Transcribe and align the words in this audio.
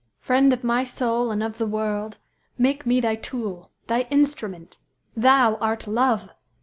"_Friend 0.27 0.51
of 0.51 0.63
my 0.63 0.83
soul 0.83 1.29
and 1.29 1.43
of 1.43 1.59
the 1.59 1.67
world, 1.67 2.17
make 2.57 2.87
me 2.87 2.99
thy 3.01 3.13
tool 3.15 3.69
thy 3.85 4.07
instrument! 4.09 4.79
Thou 5.15 5.57
art 5.57 5.85
Love! 5.87 6.31